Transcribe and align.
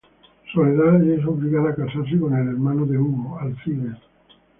Soledad 0.51 1.07
es 1.07 1.23
obligada 1.27 1.69
a 1.69 1.75
casarse 1.75 2.19
con 2.19 2.33
el 2.35 2.47
hermano 2.47 2.87
de 2.87 2.97
Hugo, 2.97 3.37
Alcides. 3.37 3.97